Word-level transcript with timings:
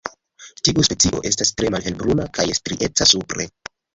Tiu 0.67 0.85
specio 0.87 1.19
estas 1.31 1.51
tre 1.59 1.69
malhelbruna 1.77 2.27
kaj 2.39 2.47
strieca 2.61 3.09
supre. 3.13 3.49